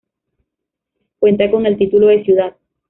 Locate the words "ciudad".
2.23-2.55